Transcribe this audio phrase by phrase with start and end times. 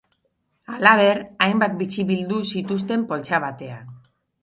[0.75, 3.99] Halaber, hainbat bitxi bildu zituzten poltsa batean.